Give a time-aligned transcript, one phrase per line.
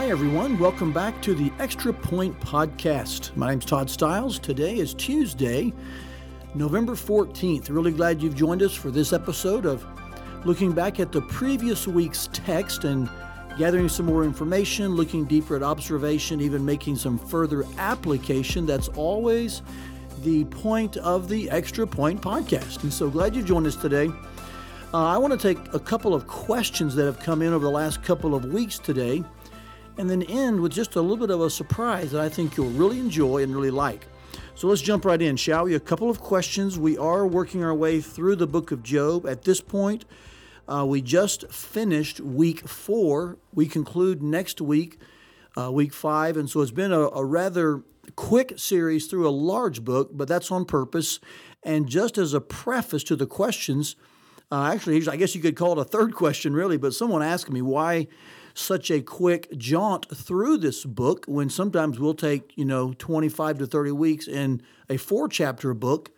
[0.00, 0.58] Hi, everyone.
[0.58, 3.36] Welcome back to the Extra Point Podcast.
[3.36, 4.38] My name's Todd Stiles.
[4.38, 5.74] Today is Tuesday,
[6.54, 7.68] November 14th.
[7.68, 9.84] Really glad you've joined us for this episode of
[10.46, 13.10] looking back at the previous week's text and
[13.58, 18.64] gathering some more information, looking deeper at observation, even making some further application.
[18.64, 19.60] That's always
[20.22, 22.84] the point of the Extra Point Podcast.
[22.84, 24.08] And so glad you joined us today.
[24.94, 27.70] Uh, I want to take a couple of questions that have come in over the
[27.70, 29.22] last couple of weeks today
[29.98, 32.70] and then end with just a little bit of a surprise that I think you'll
[32.70, 34.06] really enjoy and really like.
[34.54, 35.74] So let's jump right in, shall we?
[35.74, 36.78] A couple of questions.
[36.78, 39.26] We are working our way through the book of Job.
[39.26, 40.04] At this point,
[40.68, 43.38] uh, we just finished week four.
[43.54, 44.98] We conclude next week,
[45.56, 46.36] uh, week five.
[46.36, 47.82] And so it's been a, a rather
[48.16, 51.20] quick series through a large book, but that's on purpose.
[51.62, 53.96] And just as a preface to the questions,
[54.52, 57.50] uh, actually, I guess you could call it a third question, really, but someone asked
[57.50, 58.08] me why
[58.60, 63.66] such a quick jaunt through this book when sometimes we'll take, you know, 25 to
[63.66, 66.10] 30 weeks in a four chapter book.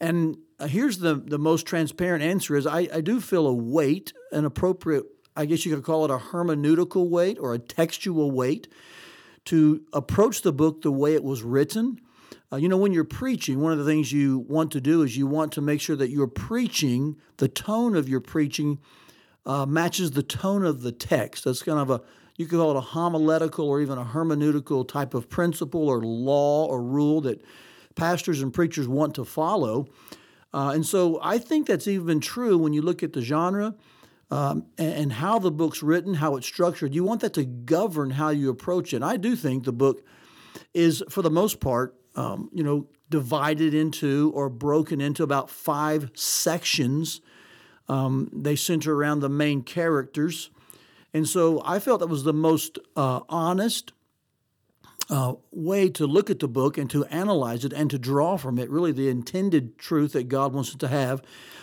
[0.00, 4.12] And uh, here's the, the most transparent answer is I, I do feel a weight,
[4.32, 5.04] an appropriate,
[5.36, 8.68] I guess you could call it a hermeneutical weight or a textual weight
[9.46, 12.00] to approach the book the way it was written.
[12.52, 15.16] Uh, you know, when you're preaching, one of the things you want to do is
[15.16, 18.78] you want to make sure that you're preaching, the tone of your preaching
[19.46, 21.44] uh, matches the tone of the text.
[21.44, 22.02] That's kind of a,
[22.36, 26.66] you could call it a homiletical or even a hermeneutical type of principle or law
[26.66, 27.40] or rule that
[27.94, 29.86] pastors and preachers want to follow.
[30.52, 33.74] Uh, and so I think that's even true when you look at the genre
[34.30, 36.92] um, and, and, how the book's written, how it's structured.
[36.92, 38.96] You want that to govern how you approach it.
[38.96, 40.04] And I do think the book
[40.74, 46.10] is, for the most part, um, you know, divided into or broken into about five
[46.14, 47.20] sections
[47.88, 50.50] um, they center around the main characters.
[51.14, 53.92] And so I felt that was the most uh, honest
[55.08, 58.58] uh, way to look at the book and to analyze it and to draw from
[58.58, 61.22] it really the intended truth that God wants us to have.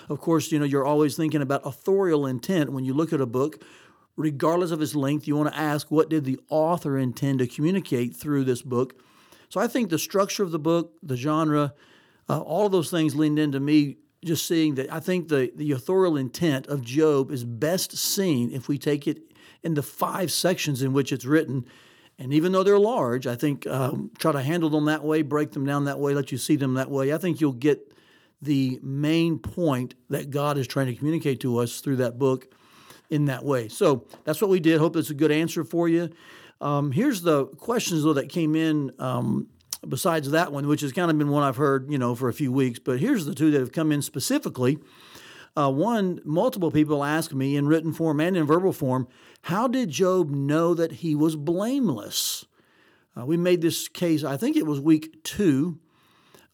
[0.09, 3.25] Of course, you know, you're always thinking about authorial intent when you look at a
[3.25, 3.63] book.
[4.15, 8.15] Regardless of its length, you want to ask what did the author intend to communicate
[8.15, 8.95] through this book.
[9.49, 11.73] So I think the structure of the book, the genre,
[12.29, 15.71] uh, all of those things leaned into me just seeing that I think the, the
[15.71, 20.81] authorial intent of Job is best seen if we take it in the five sections
[20.81, 21.65] in which it's written.
[22.19, 25.51] And even though they're large, I think um, try to handle them that way, break
[25.51, 27.13] them down that way, let you see them that way.
[27.13, 27.91] I think you'll get
[28.41, 32.53] the main point that God is trying to communicate to us through that book
[33.09, 33.67] in that way.
[33.67, 34.79] So that's what we did.
[34.79, 36.09] Hope that's a good answer for you.
[36.61, 39.47] Um, here's the questions though that came in um,
[39.87, 42.33] besides that one, which has kind of been one I've heard, you know, for a
[42.33, 42.79] few weeks.
[42.79, 44.79] But here's the two that have come in specifically.
[45.55, 49.07] Uh, one, multiple people ask me in written form and in verbal form,
[49.43, 52.45] how did Job know that he was blameless?
[53.15, 55.79] Uh, we made this case, I think it was week two,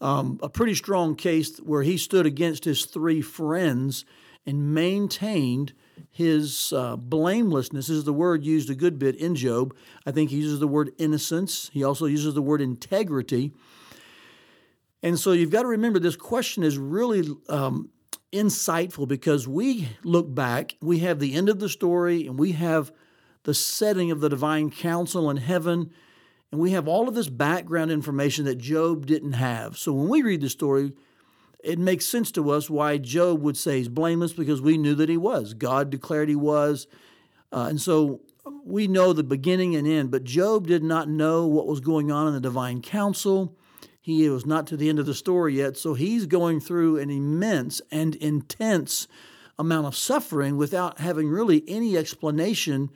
[0.02, 4.04] um, a pretty strong case where he stood against his three friends
[4.46, 5.74] and maintained
[6.12, 9.76] his uh, blamelessness is the word used a good bit in Job.
[10.06, 11.70] I think he uses the word innocence.
[11.74, 13.54] He also uses the word integrity.
[15.02, 17.90] And so you've got to remember this question is really um,
[18.32, 22.92] insightful because we look back, we have the end of the story, and we have
[23.44, 25.92] the setting of the divine council in heaven,
[26.52, 29.78] and we have all of this background information that Job didn't have.
[29.78, 30.94] So when we read the story,
[31.64, 35.10] it makes sense to us why Job would say he's blameless because we knew that
[35.10, 35.54] he was.
[35.54, 36.88] God declared he was.
[37.52, 38.22] Uh, and so
[38.64, 42.28] we know the beginning and end, but Job did not know what was going on
[42.28, 43.58] in the divine council.
[44.02, 47.10] He was not to the end of the story yet, so he's going through an
[47.10, 49.08] immense and intense
[49.58, 52.90] amount of suffering without having really any explanation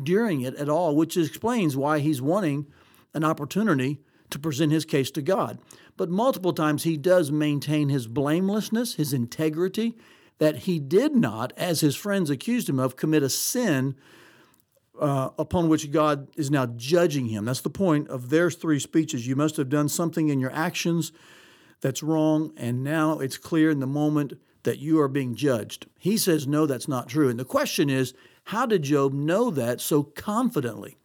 [0.00, 2.66] during it at all, which explains why he's wanting
[3.12, 3.98] an opportunity
[4.30, 5.58] to present his case to God.
[5.96, 9.96] But multiple times he does maintain his blamelessness, his integrity,
[10.38, 13.96] that he did not, as his friends accused him of, commit a sin
[15.00, 17.46] uh, upon which God is now judging him.
[17.46, 19.26] That's the point of their three speeches.
[19.26, 21.12] You must have done something in your actions
[21.80, 24.34] that's wrong, and now it's clear in the moment
[24.64, 25.86] that you are being judged.
[25.98, 27.28] He says, No, that's not true.
[27.28, 28.14] And the question is,
[28.44, 30.96] how did Job know that so confidently?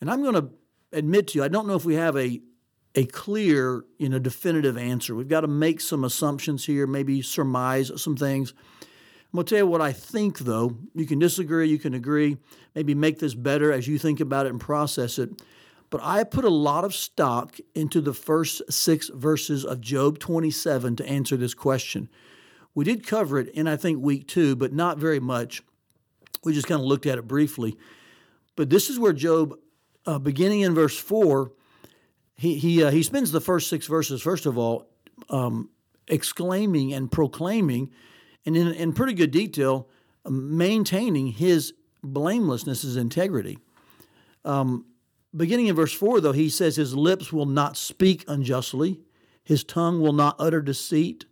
[0.00, 0.50] And I'm going to
[0.92, 2.40] admit to you, I don't know if we have a
[2.94, 5.14] a clear, you know, definitive answer.
[5.14, 8.54] We've got to make some assumptions here, maybe surmise some things.
[9.34, 10.76] I'm going to tell you what I think, though.
[10.94, 12.36] You can disagree, you can agree,
[12.74, 15.30] maybe make this better as you think about it and process it.
[15.90, 20.96] But I put a lot of stock into the first six verses of Job 27
[20.96, 22.08] to answer this question.
[22.74, 25.62] We did cover it in, I think, week two, but not very much.
[26.44, 27.76] We just kind of looked at it briefly.
[28.56, 29.56] But this is where Job,
[30.06, 31.50] uh, beginning in verse 4,
[32.36, 34.88] he, he, uh, he spends the first six verses, first of all,
[35.30, 35.70] um,
[36.08, 37.90] exclaiming and proclaiming,
[38.44, 39.88] and in, in pretty good detail,
[40.28, 43.58] maintaining his blamelessness, his integrity.
[44.44, 44.86] Um,
[45.34, 49.00] beginning in verse 4, though, he says, His lips will not speak unjustly,
[49.42, 51.26] his tongue will not utter deceit.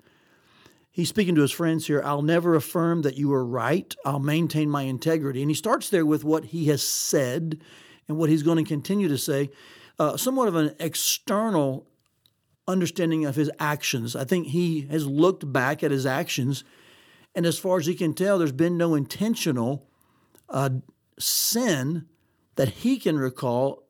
[0.90, 2.02] He's speaking to his friends here.
[2.04, 3.94] I'll never affirm that you are right.
[4.04, 5.40] I'll maintain my integrity.
[5.40, 7.62] And he starts there with what he has said
[8.08, 9.48] and what he's going to continue to say,
[9.98, 11.86] uh, somewhat of an external
[12.68, 14.14] understanding of his actions.
[14.14, 16.64] I think he has looked back at his actions,
[17.34, 19.88] and as far as he can tell, there's been no intentional
[20.48, 20.70] uh,
[21.18, 22.06] sin
[22.56, 23.84] that he can recall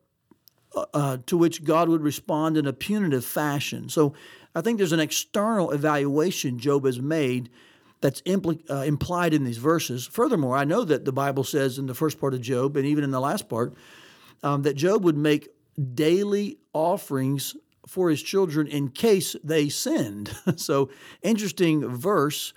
[0.75, 3.89] uh, uh, to which God would respond in a punitive fashion.
[3.89, 4.15] So
[4.55, 7.51] I think there's an external evaluation Job has made
[8.01, 10.07] that's impl- uh, implied in these verses.
[10.07, 13.05] Furthermore, I know that the Bible says in the first part of Job, and even
[13.05, 13.75] in the last part,
[14.43, 15.49] um, that Job would make
[15.95, 20.35] daily offerings for his children in case they sinned.
[20.57, 20.91] so,
[21.23, 22.53] interesting verse.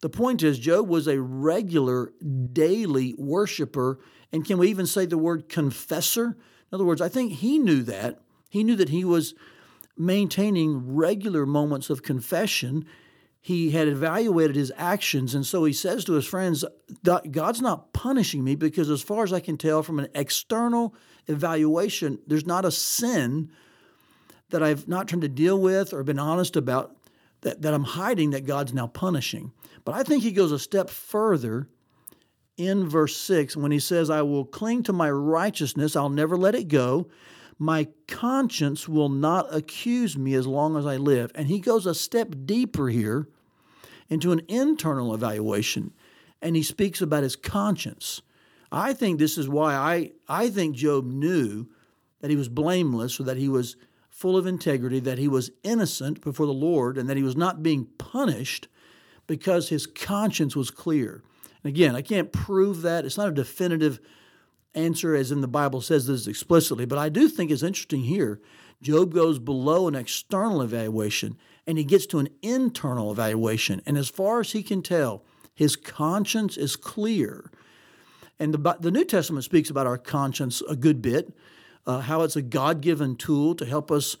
[0.00, 2.12] The point is, Job was a regular
[2.52, 4.00] daily worshiper.
[4.32, 6.26] And can we even say the word confessor?
[6.26, 8.18] In other words, I think he knew that.
[8.48, 9.34] He knew that he was
[9.96, 12.84] maintaining regular moments of confession.
[13.40, 15.34] He had evaluated his actions.
[15.34, 16.64] And so he says to his friends,
[17.02, 20.94] God's not punishing me because, as far as I can tell from an external
[21.26, 23.50] evaluation, there's not a sin
[24.50, 26.96] that I've not tried to deal with or been honest about
[27.40, 29.52] that, that I'm hiding that God's now punishing.
[29.84, 31.68] But I think he goes a step further
[32.56, 36.54] in verse 6 when he says, I will cling to my righteousness, I'll never let
[36.54, 37.08] it go.
[37.58, 41.30] My conscience will not accuse me as long as I live.
[41.34, 43.28] And he goes a step deeper here
[44.08, 45.92] into an internal evaluation,
[46.42, 48.22] and he speaks about his conscience.
[48.74, 51.66] I think this is why I, I think Job knew
[52.20, 53.76] that he was blameless or that he was
[54.08, 57.62] full of integrity, that he was innocent before the Lord, and that he was not
[57.62, 58.66] being punished
[59.26, 61.22] because his conscience was clear.
[61.62, 63.04] And again, I can't prove that.
[63.04, 64.00] It's not a definitive
[64.74, 68.40] answer as in the Bible says this explicitly, but I do think it's interesting here.
[68.82, 71.36] Job goes below an external evaluation
[71.66, 73.80] and he gets to an internal evaluation.
[73.86, 75.24] And as far as he can tell,
[75.54, 77.50] his conscience is clear.
[78.38, 81.32] And the, the New Testament speaks about our conscience a good bit,
[81.86, 84.16] uh, how it's a God given tool to help us,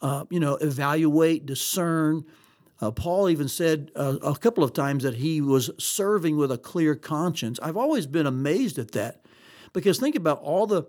[0.00, 2.24] uh, you know, evaluate, discern.
[2.80, 6.58] Uh, Paul even said uh, a couple of times that he was serving with a
[6.58, 7.60] clear conscience.
[7.62, 9.24] I've always been amazed at that
[9.72, 10.84] because think about all the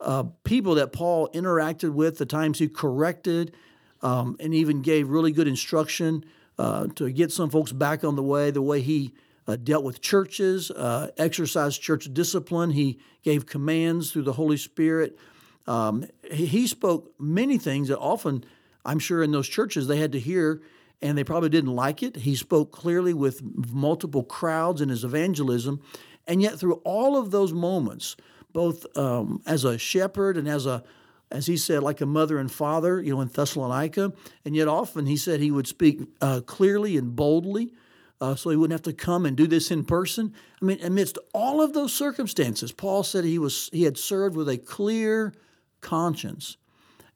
[0.00, 3.54] uh, people that Paul interacted with, the times he corrected
[4.02, 6.24] um, and even gave really good instruction
[6.58, 9.12] uh, to get some folks back on the way, the way he
[9.48, 12.70] uh, dealt with churches, uh, exercised church discipline.
[12.70, 15.18] He gave commands through the Holy Spirit.
[15.66, 18.44] Um, he, he spoke many things that often,
[18.84, 20.60] I'm sure, in those churches they had to hear
[21.00, 22.16] and they probably didn't like it.
[22.16, 23.40] He spoke clearly with
[23.72, 25.80] multiple crowds in his evangelism.
[26.26, 28.16] And yet, through all of those moments,
[28.52, 30.84] both um, as a shepherd and as a
[31.30, 34.14] as he said, like a mother and father, you know, in Thessalonica.
[34.46, 37.74] And yet, often he said he would speak uh, clearly and boldly,
[38.20, 40.34] uh, so he wouldn't have to come and do this in person.
[40.60, 44.48] I mean, amidst all of those circumstances, Paul said he was he had served with
[44.48, 45.34] a clear
[45.80, 46.56] conscience,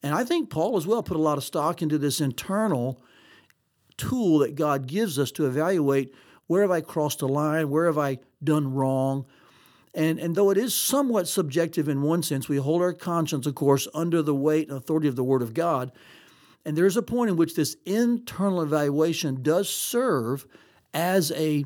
[0.02, 3.02] and I think Paul as well put a lot of stock into this internal
[3.96, 6.14] tool that God gives us to evaluate
[6.46, 9.26] where have I crossed a line, where have I done wrong,
[9.94, 13.54] and, and though it is somewhat subjective in one sense, we hold our conscience, of
[13.54, 15.92] course, under the weight and authority of the Word of God.
[16.64, 20.46] And there's a point in which this internal evaluation does serve
[20.94, 21.64] as a,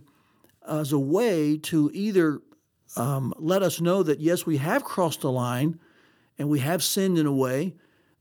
[0.69, 2.41] as a way to either
[2.97, 5.79] um, let us know that, yes, we have crossed a line
[6.39, 7.75] and we have sinned in a way,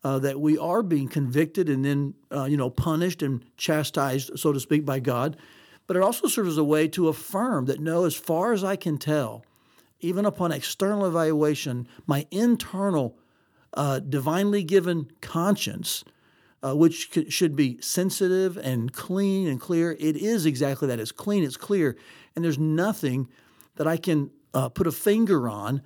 [0.04, 4.54] uh, that we are being convicted and then, uh, you know, punished and chastised, so
[4.54, 5.36] to speak, by God.
[5.88, 8.76] But it also serves as a way to affirm that, no, as far as I
[8.76, 9.44] can tell,
[10.00, 13.18] even upon external evaluation, my internal
[13.74, 16.04] uh, divinely given conscience,
[16.66, 21.00] uh, which c- should be sensitive and clean and clear, it is exactly that.
[21.00, 21.98] It's clean, it's clear,
[22.36, 23.28] and there's nothing
[23.76, 25.82] that I can uh, put a finger on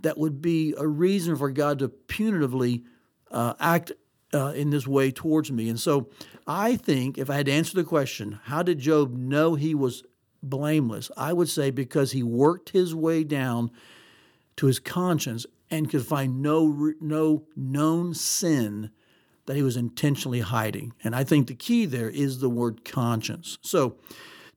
[0.00, 2.84] that would be a reason for God to punitively
[3.30, 3.92] uh, act
[4.34, 5.68] uh, in this way towards me.
[5.68, 6.10] And so
[6.46, 10.04] I think if I had to answer the question, how did Job know he was
[10.42, 11.10] blameless.
[11.16, 13.70] I would say because he worked his way down
[14.56, 18.90] to his conscience and could find no no known sin
[19.48, 20.92] that he was intentionally hiding.
[21.02, 23.56] And I think the key there is the word conscience.
[23.62, 23.96] So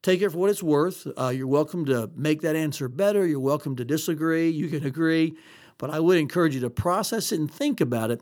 [0.02, 1.08] take it for what it's worth.
[1.18, 3.26] Uh, you're welcome to make that answer better.
[3.26, 4.50] You're welcome to disagree.
[4.50, 5.38] You can agree.
[5.78, 8.22] but I would encourage you to process it and think about it.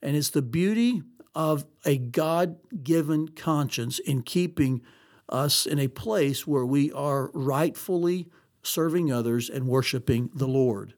[0.00, 1.02] And it's the beauty
[1.34, 4.82] of a God given conscience in keeping
[5.28, 8.28] us in a place where we are rightfully
[8.62, 10.92] serving others and worshiping the Lord.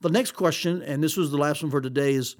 [0.00, 2.36] The next question, and this was the last one for today, is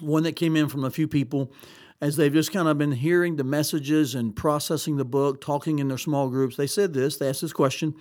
[0.00, 1.52] one that came in from a few people
[2.00, 5.88] as they've just kind of been hearing the messages and processing the book, talking in
[5.88, 6.56] their small groups.
[6.56, 7.94] They said this, they asked this question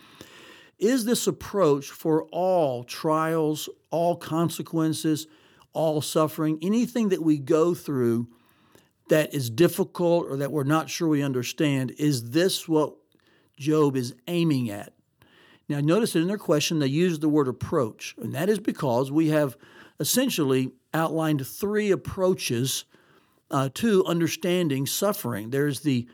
[0.79, 5.27] Is this approach for all trials, all consequences,
[5.73, 8.27] all suffering, anything that we go through
[9.09, 11.93] that is difficult or that we're not sure we understand?
[11.97, 12.95] Is this what
[13.57, 14.93] Job is aiming at?
[15.69, 19.12] Now, notice that in their question, they use the word approach, and that is because
[19.12, 19.55] we have
[20.00, 22.85] essentially outlined three approaches
[23.51, 25.50] uh, to understanding suffering.
[25.50, 26.07] There's the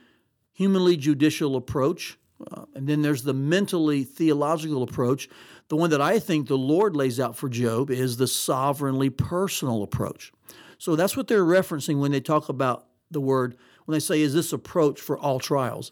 [0.54, 2.18] humanly judicial approach,
[2.52, 5.30] uh, and then there's the mentally theological approach.
[5.70, 9.84] The one that I think the Lord lays out for Job is the sovereignly personal
[9.84, 10.32] approach.
[10.78, 13.56] So that's what they're referencing when they talk about the word,
[13.86, 15.92] when they say, is this approach for all trials?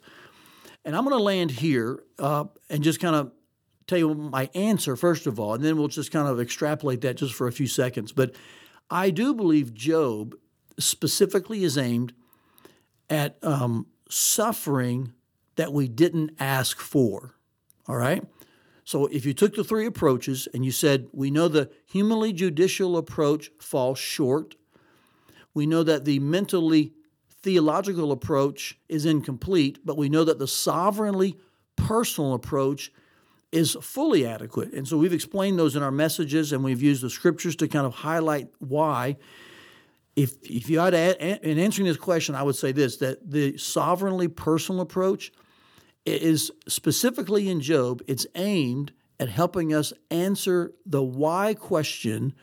[0.83, 3.31] And I'm going to land here uh, and just kind of
[3.87, 7.17] tell you my answer, first of all, and then we'll just kind of extrapolate that
[7.17, 8.11] just for a few seconds.
[8.11, 8.35] But
[8.89, 10.35] I do believe Job
[10.77, 12.13] specifically is aimed
[13.09, 15.13] at um, suffering
[15.55, 17.35] that we didn't ask for.
[17.87, 18.23] All right?
[18.83, 22.97] So if you took the three approaches and you said, we know the humanly judicial
[22.97, 24.55] approach falls short,
[25.53, 26.93] we know that the mentally
[27.41, 31.37] theological approach is incomplete, but we know that the sovereignly
[31.75, 32.91] personal approach
[33.51, 34.73] is fully adequate.
[34.73, 37.85] And so we've explained those in our messages and we've used the scriptures to kind
[37.85, 39.17] of highlight why.
[40.15, 43.57] If, if you had to, in answering this question, I would say this that the
[43.57, 45.31] sovereignly personal approach
[46.05, 52.33] is specifically in Job, it's aimed at helping us answer the why question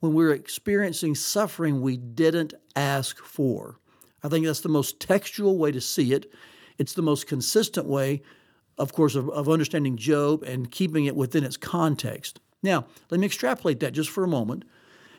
[0.00, 3.78] when we're experiencing suffering we didn't ask for.
[4.22, 6.30] I think that's the most textual way to see it.
[6.78, 8.22] It's the most consistent way
[8.78, 12.40] of course, of, of understanding Job and keeping it within its context.
[12.62, 14.64] Now, let me extrapolate that just for a moment.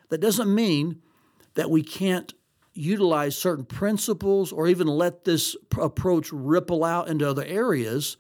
[0.10, 1.02] That doesn't mean
[1.56, 2.34] that we can't
[2.74, 8.18] utilize certain principles or even let this approach ripple out into other areas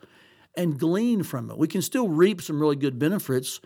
[0.56, 1.58] and glean from it.
[1.58, 3.60] We can still reap some really good benefits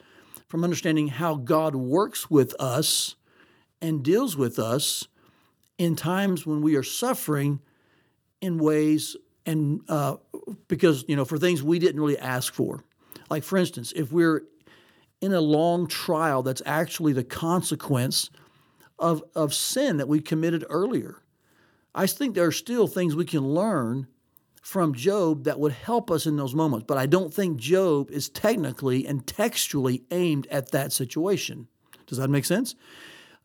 [0.47, 3.15] from understanding how God works with us
[3.81, 5.07] and deals with us
[5.77, 7.59] in times when we are suffering
[8.41, 9.15] in ways
[9.49, 10.17] and uh,
[10.67, 12.83] because you know for things we didn't really ask for.
[13.29, 14.43] Like for instance, if we're
[15.21, 18.29] in a long trial that's actually the consequence
[18.99, 21.23] of of sin that we committed earlier,
[21.95, 24.07] I think there are still things we can learn
[24.61, 26.85] from Job that would help us in those moments.
[26.87, 31.67] But I don't think Job is technically and textually aimed at that situation.
[32.05, 32.75] Does that make sense?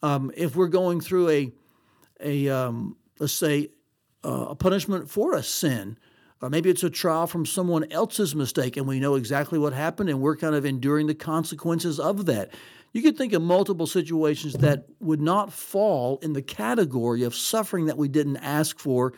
[0.03, 1.53] Um, if we're going through a
[2.21, 3.71] a um, let's say
[4.25, 5.99] uh, a punishment for a sin.
[6.41, 10.11] Or maybe it's a trial from someone else's mistake and we know exactly what happened
[10.11, 12.53] and we're kind of enduring the consequences of that.
[12.93, 17.87] You could think of multiple situations that would not fall in the category of suffering
[17.87, 19.15] that we didn't ask for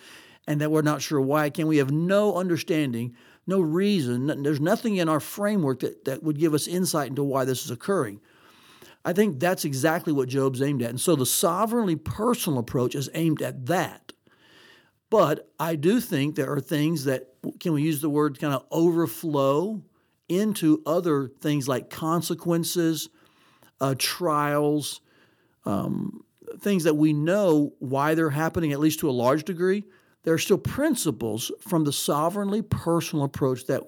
[0.46, 1.50] and that we're not sure why.
[1.50, 3.14] Can we have no understanding,
[3.46, 7.44] no reason, there's nothing in our framework that, that would give us insight into why
[7.44, 8.20] this is occurring.
[9.04, 10.90] I think that's exactly what Job's aimed at.
[10.90, 14.12] And so the sovereignly personal approach is aimed at that.
[15.10, 17.28] But I do think there are things that,
[17.60, 19.82] can we use the word kind of overflow
[20.28, 23.08] into other things like consequences,
[23.80, 25.00] uh, trials,
[25.64, 26.24] um,
[26.60, 29.84] things that we know why they're happening, at least to a large degree.
[30.24, 33.82] There are still principles from the sovereignly personal approach that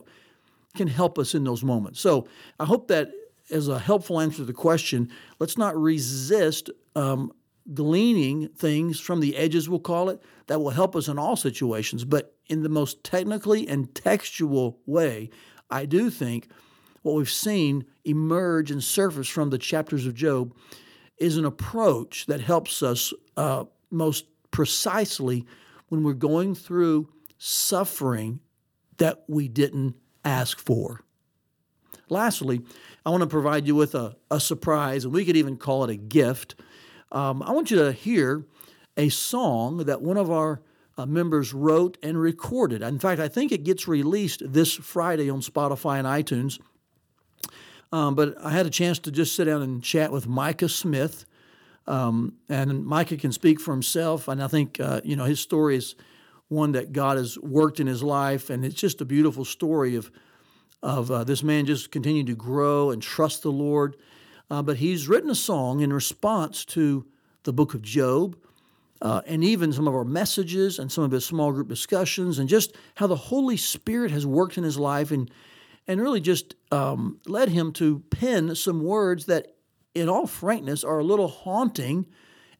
[0.77, 2.01] can help us in those moments.
[2.01, 2.29] So
[2.61, 3.11] I hope that
[3.51, 5.11] as a helpful answer to the question,
[5.41, 7.33] let's not resist um,
[7.75, 12.05] gleaning things from the edges, we'll call it, that will help us in all situations.
[12.05, 15.31] But in the most technically and textual way,
[15.71, 16.49] I do think
[17.03, 20.55] what we've seen emerge and surface from the chapters of Job
[21.19, 25.45] is an approach that helps us uh, most precisely
[25.89, 27.09] when we're going through
[27.39, 28.41] suffering
[28.99, 29.95] that we didn't
[30.25, 31.03] ask for.
[32.09, 32.63] Lastly,
[33.05, 35.91] I want to provide you with a, a surprise, and we could even call it
[35.91, 36.57] a gift
[37.13, 38.45] um, I want you to hear
[38.97, 40.61] a song that one of our
[40.99, 42.83] uh, members wrote and recorded.
[42.83, 46.59] In fact, I think it gets released this Friday on Spotify and iTunes.
[47.93, 51.25] Um, but I had a chance to just sit down and chat with Micah Smith.
[51.87, 54.29] Um, and Micah can speak for himself.
[54.29, 55.95] And I think, uh, you know, his story is
[56.49, 58.51] one that God has worked in his life.
[58.51, 60.11] And it's just a beautiful story of,
[60.83, 63.97] of uh, this man just continuing to grow and trust the Lord.
[64.51, 67.07] Uh, but he's written a song in response to
[67.45, 68.37] the book of Job.
[69.01, 72.49] Uh, and even some of our messages and some of his small group discussions, and
[72.49, 75.31] just how the Holy Spirit has worked in his life and
[75.89, 79.55] and really just um, led him to pen some words that,
[79.95, 82.07] in all frankness, are a little haunting,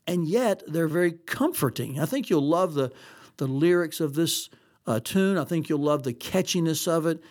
[0.07, 2.01] and yet they're very comforting.
[2.01, 2.91] I think you'll love the,
[3.37, 4.49] the lyrics of this
[4.87, 5.37] uh, tune.
[5.37, 7.23] I think you'll love the catchiness of it.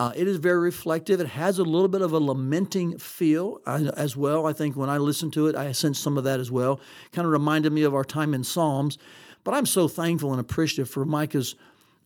[0.00, 1.20] Uh, it is very reflective.
[1.20, 4.46] It has a little bit of a lamenting feel uh, as well.
[4.46, 6.80] I think when I listen to it, I sense some of that as well.
[7.12, 8.96] Kind of reminded me of our time in Psalms.
[9.44, 11.54] But I'm so thankful and appreciative for Micah's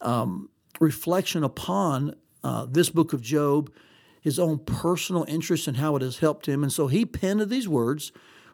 [0.01, 0.49] um,
[0.81, 3.71] reflection upon uh, this book of Job,
[4.21, 6.65] his own personal interest in how it has helped him.
[6.65, 8.11] And so he penned these words,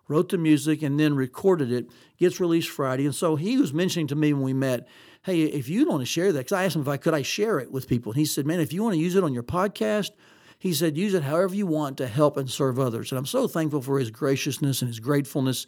[0.07, 1.89] wrote the music, and then recorded it.
[2.19, 3.07] Gets released Friday.
[3.07, 4.87] And so he was mentioning to me when we met,
[5.23, 7.23] hey, if you want to share that, because I asked him if I could I
[7.23, 8.13] share it with people.
[8.13, 10.11] And he said, man, if you want to use it on your podcast,
[10.59, 13.13] he said, use it however you want to help and serve others.
[13.13, 15.67] And I'm so thankful for his graciousness and his gratefulness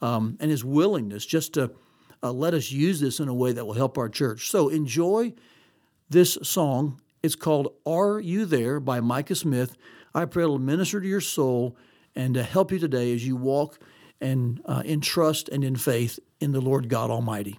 [0.00, 1.70] um, and his willingness just to
[2.22, 4.50] uh, let us use this in a way that will help our church.
[4.50, 5.34] So enjoy
[6.08, 9.76] this song it's called Are You There by Micah Smith.
[10.14, 11.76] I pray it'll minister to your soul
[12.14, 13.80] and to help you today as you walk
[14.20, 17.58] and uh, in trust and in faith in the Lord God Almighty.